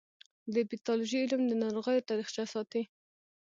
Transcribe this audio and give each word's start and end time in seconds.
د 0.53 0.55
پیتالوژي 0.69 1.17
علم 1.23 1.41
د 1.47 1.53
ناروغیو 1.63 2.07
تاریخچه 2.09 2.43
ساتي. 2.53 2.81